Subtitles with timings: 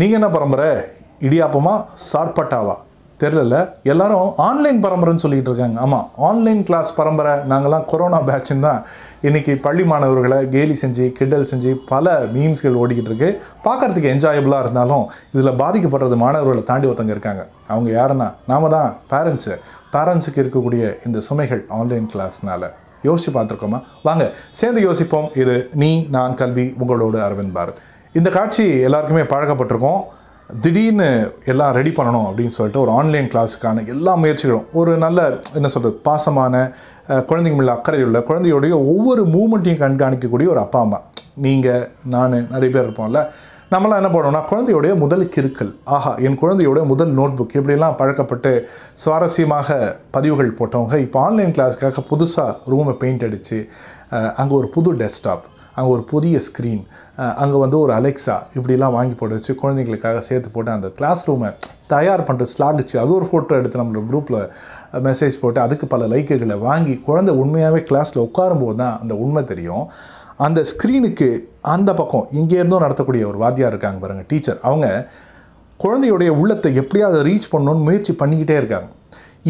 [0.00, 0.68] நீங்கள் என்ன பரம்பரை?
[1.26, 1.72] இடியாப்பமா?
[2.10, 2.74] சார்பட்டாவா?
[3.22, 5.80] தெரில எல்லாரும் ஆன்லைன் பரம்பரைன்னு சொல்லிகிட்டு இருக்காங்க.
[5.80, 7.32] ஆமாம் ஆன்லைன் கிளாஸ் பரம்பரை.
[7.50, 8.86] நாங்கள்லாம் கொரோனா பேட்சுன்னு தான்
[9.22, 13.30] இன்றைக்கி பள்ளி மாணவர்களை கேலி செஞ்சு கிண்டல் செஞ்சு பல மீம்ஸ்கள் ஓடிக்கிட்டு இருக்கு.
[13.64, 17.44] பார்க்கறதுக்கு என்ஜாயபுளாக இருந்தாலும் இதில் பாதிக்கப்படுறது மாணவர்களை தாண்டி ஒருத்தங்க இருக்காங்க.
[17.66, 18.28] அவங்க யாருன்னா?
[18.46, 19.54] நாம தான் பேரண்ட்ஸு
[19.96, 22.68] பேரண்ட்ஸுக்கு இருக்கக்கூடிய இந்த சுமைகள் ஆன்லைன் கிளாஸ்னால்
[23.08, 23.80] யோசிச்சு பார்த்துருக்கோமா?
[24.02, 25.30] வாங்க சேர்ந்து யோசிப்போம்.
[25.34, 27.80] இது நீ நான் கல்வி உங்களோடு அரவிந்த் பாரத்.
[28.18, 30.00] இந்த காட்சி எல்லாருக்குமே பழக்கப்பட்டிருக்கோம்.
[30.62, 31.08] திடீர்னு
[31.50, 35.18] எல்லாம் ரெடி பண்ணணும் அப்படின்னு சொல்லிட்டு ஒரு ஆன்லைன் கிளாஸுக்கான எல்லா முயற்சிகளும் ஒரு நல்ல
[35.58, 36.62] என்ன சொல்கிறது பாசமான
[37.30, 40.98] குழந்தைங்க மேல அக்கறையுள்ள குழந்தையுடைய ஒவ்வொரு மூமெண்ட்டையும் கண்காணிக்கக்கூடிய ஒரு அப்பா அம்மா.
[41.46, 43.22] நீங்கள் நான் நிறைய பேர் இருப்போம்ல.
[43.74, 48.52] நம்மளாம் என்ன பண்ணோம்னா குழந்தையுடைய முதல் கிறுக்கல் ஆஹா என் குழந்தையோட முதல் நோட் புக் இப்படிலாம் பழக்கப்பட்டு
[49.04, 49.78] சுவாரஸ்யமாக
[50.16, 53.58] பதிவுகள் போட்டவங்க இப்போ ஆன்லைன் கிளாஸுக்காக புதுசாக ரூமை பெயிண்ட் அடித்து
[54.40, 55.46] அங்கே ஒரு புது டெஸ்க்டாப்
[55.80, 56.82] அங்கே ஒரு புதிய ஸ்க்ரீன்
[57.42, 61.50] அங்கே வந்து ஒரு அலெக்ஸா இப்படிலாம் வாங்கி போட்டு வச்சு குழந்தைங்களுக்காக சேர்த்து போட்டு அந்த கிளாஸ் ரூமை
[61.94, 64.40] தயார் பண்ணுற ஸ்லாகிச்சு அது ஒரு ஃபோட்டோ எடுத்து நம்மளோட குரூப்பில்
[65.08, 69.84] மெசேஜ் போட்டு அதுக்கு பல லைக்குகளை வாங்கி குழந்தை உண்மையாகவே கிளாஸில் உட்காரும்போது தான் அந்த உண்மை தெரியும்.
[70.46, 71.28] அந்த ஸ்க்ரீனுக்கு
[71.74, 74.86] அந்த பக்கம் இங்கேருந்தும் நடத்தக்கூடிய ஒரு வாத்தியார் இருக்காங்க பாருங்கள் டீச்சர் அவங்க
[75.80, 78.88] குழந்தையுடைய உள்ளத்தை எப்படியாவது ரீச் பண்ணணும்னு முயற்சி பண்ணிக்கிட்டே இருக்காங்க.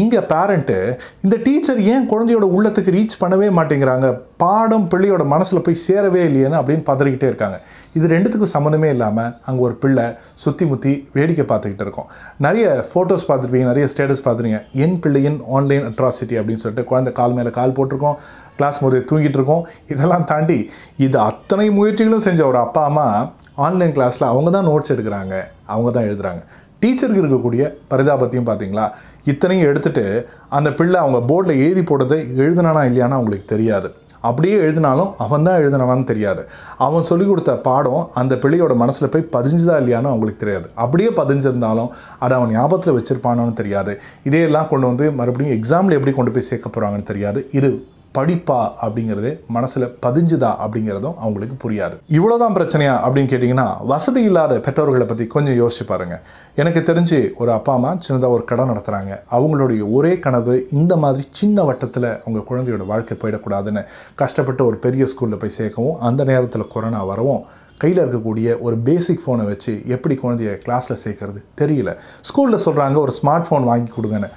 [0.00, 0.76] இங்கே பேரண்ட்டு
[1.24, 4.06] இந்த டீச்சர் ஏன் குழந்தையோட உள்ளத்துக்கு ரீச் பண்ணவே மாட்டேங்கிறாங்க?
[4.42, 7.56] பாடம் பிள்ளையோட மனசில் போய் சேரவே இல்லையேன்னு அப்படின்னு பதறிக்கிட்டே இருக்காங்க.
[7.96, 10.06] இது ரெண்டுத்துக்கும் சம்மந்தமே இல்லாமல் அங்கே ஒரு பிள்ளை
[10.42, 12.10] சுற்றி முற்றி வேடிக்கை பார்த்துக்கிட்டு இருக்கோம்.
[12.46, 17.52] நிறைய ஃபோட்டோஸ் பார்த்துருப்பீங்க நிறைய ஸ்டேட்டஸ் பார்த்துருங்க என் பிள்ளையின் ஆன்லைன் அட்ராசிட்டி அப்படின்னு சொல்லிட்டு குழந்தை கால் மேலே
[17.58, 18.18] கால் போட்டிருக்கோம்.
[18.60, 19.66] கிளாஸ் போது தூங்கிட்டு இருக்கோம்.
[19.94, 20.60] இதெல்லாம் தாண்டி
[21.06, 23.08] இது அத்தனை முயற்சிகளும் செஞ்ச ஒரு அப்பா அம்மா
[23.66, 25.36] ஆன்லைன் கிளாஸில் அவங்க தான் நோட்ஸ் எடுக்கிறாங்க.
[25.74, 26.42] அவங்க தான் எழுதுகிறாங்க
[26.82, 28.90] டீச்சருக்கு இருக்கக்கூடிய பரிதாபத்தையும் பார்த்தீங்களா?
[29.24, 33.92] இத்தனையும் எடுத்துட்டு அந்த பிள்ளை அவங்க போர்டில் எழுதி போட்டதை எழுதுனானா இல்லையான்னு அவங்களுக்கு தெரியாது.
[34.20, 36.48] அப்படியே எழுதினாலும் அவன் தான் எழுதினானான்னு தெரியாது.
[36.78, 40.70] அவன் சொல்லிக் கொடுத்த பாடம் அந்த பிள்ளையோட மனசில் போய் பதிஞ்சுதா இல்லையான்னு அவங்களுக்கு தெரியாது.
[40.74, 41.88] அப்படியே பதிஞ்சிருந்தாலும்
[42.18, 44.00] அதை அவன் ஞாபகத்தில் வச்சுருப்பானான்னு தெரியாது.
[44.22, 47.48] இதையெல்லாம் கொண்டு வந்து மறுபடியும் எக்ஸாமில் எப்படி கொண்டு போய் சேர்க்க போகிறாங்கன்னு தெரியாது.
[47.52, 51.96] இது படிப்பா அப்படிங்கிறது மனசில் பதிஞ்சுதா அப்படிங்கிறதும் அவங்களுக்கு புரியாது.
[52.08, 56.22] இவ்வளோதான் பிரச்சனையா அப்படின்னு கேட்டிங்கன்னா வசதி இல்லாத பெற்றோர்களை பற்றி கொஞ்சம் யோசிச்சு பாருங்கள்
[56.54, 61.62] எனக்கு தெரிஞ்சு ஒரு அப்பா அம்மா சின்னதாக ஒரு கடை நடத்துகிறாங்க அவங்களுடைய ஒரே கனவு இந்த மாதிரி சின்ன
[61.62, 67.44] வட்டத்தில் அவங்க குழந்தையோட வாழ்க்கை போயிடக்கூடாதுன்னு கஷ்டப்பட்டு ஒரு பெரிய ஸ்கூலில் போய் சேர்க்கவும் அந்த நேரத்தில் கொரோனா வரவும்
[67.78, 71.90] கையில் இருக்கக்கூடிய ஒரு பேசிக் ஃபோனை வச்சு எப்படி குழந்தைய கிளாஸில் சேர்க்கறது தெரியல.
[72.28, 74.30] ஸ்கூலில் சொல்கிறாங்க ஒரு ஸ்மார்ட் ஃபோன் வாங்கி கொடுங்கன்னு.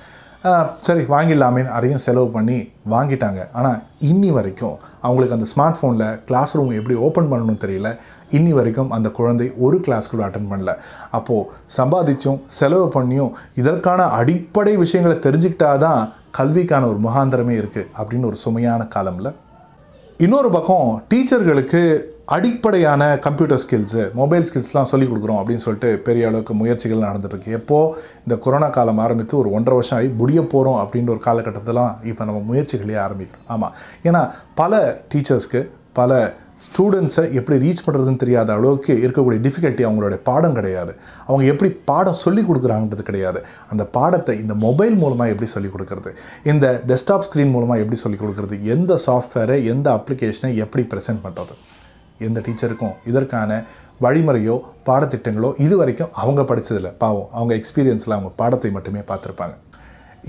[0.81, 3.47] சரி வாங்கிடலாமேன்னு அதையும் செலவு பண்ணி வாங்கிட்டாங்க.
[3.53, 7.97] ஆனால் இன்னி வரைக்கும் அவங்களுக்கு அந்த ஸ்மார்ட் ஃபோனில் கிளாஸ் ரூம் எப்படி ஓப்பன் பண்ணணும்னு தெரியல.
[8.31, 10.75] இன்னி வரைக்கும் அந்த குழந்தை ஒரு கிளாஸ் கூட அட்டன் பண்ணல.
[11.11, 18.87] அப்போது சம்பாதிச்சும் செலவு பண்ணியும் இதற்கான அடிப்படை விஷயங்களை தெரிஞ்சுக்கிட்டாதான் கல்விக்கான ஒரு முகாந்திரமே இருக்குது அப்படின்னு ஒரு சுமையான
[18.95, 19.33] காலமில்.
[20.17, 27.05] இன்னொரு பக்கம் டீச்சர்களுக்கு அடிப்படையான கம்ப்யூட்டர் ஸ்கில்ஸு மொபைல் ஸ்கில்ஸ்லாம் சொல்லிக் கொடுக்குறோம் அப்படின்னு சொல்லிட்டு பெரிய அளவுக்கு முயற்சிகள்
[27.07, 27.47] நடந்துட்டுருக்கு.
[27.47, 27.95] எப்போது
[28.25, 32.53] இந்த கொரோனா காலம் ஆரம்பித்து ஒரு ஒன்றரை வருஷம் ஆகி முடிய போகிறோம் அப்படின்ற ஒரு காலகட்டத்திலாம் இப்போ நம்ம
[32.53, 33.47] முயற்சிகளே ஆரம்பிக்கிறோம்.
[33.47, 33.73] ஆமாம்
[34.03, 35.61] ஏன்னா பல டீச்சர்ஸ்க்கு
[35.93, 36.33] பல
[36.65, 40.95] ஸ்டூடெண்ட்ஸை எப்படி ரீச் பண்ணுறதுன்னு தெரியாத அளவுக்கு இருக்கக்கூடிய டிஃபிகல்ட்டி அவங்களோட பாடம் கிடையாது.
[41.25, 43.45] அவங்க எப்படி பாடம் சொல்லிக் கொடுக்குறாங்கன்றது கிடையாது.
[43.69, 46.11] அந்த பாடத்தை இந்த மொபைல் மூலமாக எப்படி சொல்லிக் கொடுக்குறது?
[46.43, 48.63] இந்த டெஸ்க்டாப் ஸ்க்ரீன் மூலமாக எப்படி சொல்லிக் கொடுக்குறது?
[48.63, 51.55] எந்த சாஃப்ட்வேரை எந்த அப்ளிகேஷனை எப்படி ப்ரெசென்ட் பண்ணுறது
[52.27, 53.51] எந்த டீச்சருக்கும் இதற்கான
[54.05, 54.55] வழிமுறையோ
[54.89, 59.55] பாடத்திட்டங்களோ இது வரைக்கும் அவங்க படித்ததில்லை பாவம் அவங்க எக்ஸ்பீரியன்ஸில் அவங்க பாடத்தை மட்டுமே பார்த்துருப்பாங்க.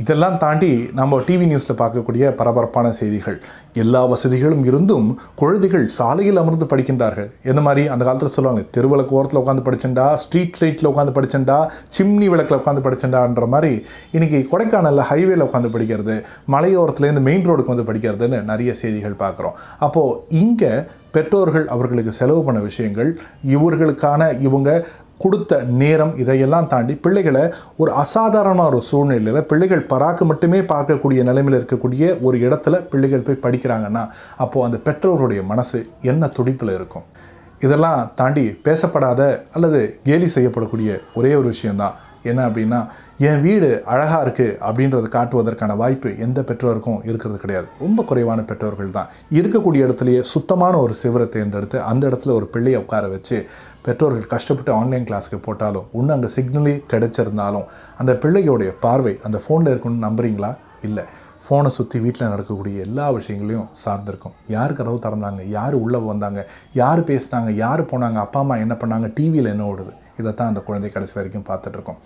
[0.01, 3.37] இதெல்லாம் தாண்டி நம்ம டிவி நியூஸில் பார்க்கக்கூடிய பரபரப்பான செய்திகள்.
[3.83, 7.29] எல்லா வசதிகளும் இருந்தும் குழந்தைகள் சாலையில் அமர்ந்து படிக்கின்றார்கள்.
[7.43, 7.83] எந்த மாதிரி?
[7.89, 11.59] அந்த காலத்தில் சொல்லுவாங்க தெருவிளக்கு ஓரத்தில் உட்காந்து படிச்சண்டா ஸ்ட்ரீட் லைட்டில் உட்காந்து படிச்சண்டா
[11.99, 13.73] சிம்னி விளக்கில் உட்காந்து படிச்சண்டான்ற மாதிரி
[14.13, 16.17] இன்றைக்கி கொடைக்கானலில் ஹைவேல உட்காந்து படிக்கிறது
[16.57, 19.57] மலையோரத்துலேருந்து மெயின் ரோடுக்கு வந்து படிக்கிறதுன்னு நிறைய செய்திகள் பார்க்குறோம்.
[19.79, 20.73] அப்போது இங்கே
[21.17, 23.09] பெற்றோர்கள் அவர்களுக்கு செலவு பண்ண விஷயங்கள்
[23.55, 24.71] இவர்களுக்கான இவங்க
[25.19, 32.21] கொடுத்த நேரம் இதையெல்லாம் தாண்டி பிள்ளைகளை ஒரு அசாதாரண ஒரு சூழ்நிலையில் பிள்ளைகள் பராக்கு மட்டுமே பார்க்கக்கூடிய நிலைமையில் இருக்கக்கூடிய
[32.23, 37.03] ஒரு இடத்துல பிள்ளைகள் போய் படிக்கிறாங்கன்னா அப்போது அந்த பெற்றோருடைய மனசு என்ன துடிப்பில் இருக்கும்?
[37.61, 42.81] இதெல்லாம் தாண்டி பேசப்படாத அல்லது கேலி செய்யப்படக்கூடிய ஒரே ஒரு விஷயந்தான் என்ன அப்படின்னா
[43.19, 47.67] என் வீடு அழகாக இருக்குது அப்படின்றத காட்டுவதற்கான வாய்ப்பு எந்த பெற்றோருக்கும் இருக்கிறது கிடையாது.
[47.79, 49.09] ரொம்ப குறைவான பெற்றோர்கள் தான்.
[49.33, 53.47] இருக்கக்கூடிய இடத்துலையே சுத்தமான ஒரு சிவரை தேர்ந்தெடுத்து அந்த இடத்துல ஒரு பிள்ளையை உட்கார வச்சு
[53.83, 57.67] பெற்றோர்கள் கஷ்டப்பட்டு ஆன்லைன் கிளாஸ்க்கு போட்டாலும் இன்னும் அங்கே சிக்னலே கிடைச்சிருந்தாலும்
[57.99, 60.57] அந்த பிள்ளையோடைய பார்வை அந்த ஃபோனில் இருக்கணும்னு நம்புறீங்களா?
[60.83, 61.05] இல்லை.
[61.49, 64.35] ஃபோனை சுற்றி வீட்டில் நடக்கக்கூடிய எல்லா விஷயங்களையும் சார்ந்திருக்கும்.
[64.49, 65.49] யார் கதவு திறந்தாங்க?
[65.49, 66.49] யார் உள்ளே வந்தாங்க?
[66.73, 67.51] யார் பேசினாங்க?
[67.51, 68.15] யார் போனாங்க?
[68.15, 69.11] அப்பா அம்மா என்ன பண்ணாங்க?
[69.15, 69.93] டிவியில் என்ன ஓடுது?
[70.21, 71.99] இதை தான் அந்த குழந்தை கடைசி வரைக்கும் பார்த்துட்ருக்கோம்.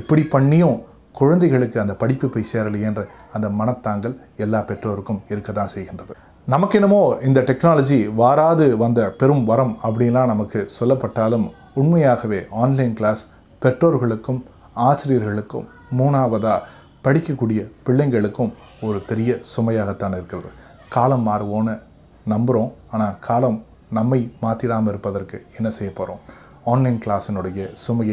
[0.00, 0.76] இப்படி பண்ணியும்
[1.20, 3.02] குழந்தைகளுக்கு அந்த படிப்பு போய் சேரலையென்ற
[3.36, 4.14] அந்த மனத்தாங்கல்
[4.44, 6.14] எல்லா பெற்றோருக்கும் இருக்க தான் செய்கின்றது.
[6.48, 11.46] நமக்கு என்னமோ இந்த டெக்னாலஜி வாராது வந்த பெரும் வரம் அப்படின்லாம் நமக்கு சொல்லப்பட்டாலும்
[11.80, 13.22] உண்மையாகவே ஆன்லைன் கிளாஸ்
[13.62, 14.40] பெற்றோர்களுக்கும்
[14.88, 15.68] ஆசிரியர்களுக்கும்
[15.98, 16.66] மூணாவதாக
[17.06, 18.52] படிக்கக்கூடிய பிள்ளைங்களுக்கும்
[18.86, 20.50] ஒரு பெரிய சுமையாகத்தான் இருக்கிறது.
[20.94, 21.74] காலம் மாறுவோன்னு
[22.32, 23.58] நம்புகிறோம் ஆனால் காலம்
[23.98, 26.20] நம்மை மாற்றிடாமல் இருப்பதற்கு என்ன செய்ய போகிறோம்
[26.66, 28.10] ಆನ್ಲೈನ್ ಕ್ಲಾಸಿನೊಳಗೆ ಸುಮಗೆ